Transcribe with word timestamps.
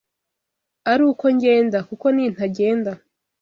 ari 0.91 1.03
uko 1.11 1.25
ngenda: 1.35 1.77
kuko 1.87 2.05
nintagenda, 2.15 2.91